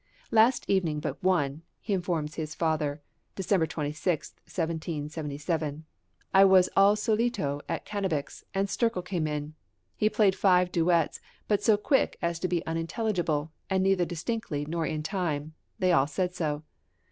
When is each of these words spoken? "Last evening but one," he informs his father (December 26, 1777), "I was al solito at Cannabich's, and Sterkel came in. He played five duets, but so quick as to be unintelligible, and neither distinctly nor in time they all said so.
"Last 0.31 0.67
evening 0.67 0.99
but 0.99 1.21
one," 1.21 1.61
he 1.79 1.93
informs 1.93 2.33
his 2.33 2.55
father 2.55 3.03
(December 3.35 3.67
26, 3.67 4.31
1777), 4.45 5.85
"I 6.33 6.43
was 6.43 6.69
al 6.75 6.95
solito 6.95 7.61
at 7.69 7.85
Cannabich's, 7.85 8.43
and 8.51 8.67
Sterkel 8.67 9.05
came 9.05 9.27
in. 9.27 9.53
He 9.95 10.09
played 10.09 10.33
five 10.35 10.71
duets, 10.71 11.19
but 11.47 11.61
so 11.61 11.77
quick 11.77 12.17
as 12.19 12.39
to 12.39 12.47
be 12.47 12.65
unintelligible, 12.65 13.51
and 13.69 13.83
neither 13.83 14.05
distinctly 14.05 14.65
nor 14.67 14.87
in 14.87 15.03
time 15.03 15.53
they 15.77 15.91
all 15.91 16.07
said 16.07 16.33
so. 16.33 16.63